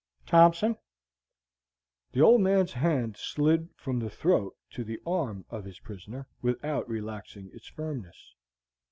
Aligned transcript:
"Thompson!" 0.25 0.77
The 2.13 2.21
old 2.21 2.41
man's 2.41 2.73
hand 2.73 3.17
slid 3.17 3.69
from 3.77 3.99
the 3.99 4.09
throat 4.09 4.57
to 4.71 4.83
the 4.83 4.97
arm 5.05 5.45
of 5.51 5.63
his 5.63 5.77
prisoner, 5.79 6.27
without 6.41 6.89
relaxing 6.89 7.51
its 7.53 7.67
firmness. 7.67 8.33